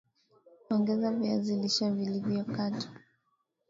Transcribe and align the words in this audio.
Ongeza 0.71 1.09
viazi 1.17 1.53
lishe 1.61 1.85
vilivyokatwa 1.95 2.89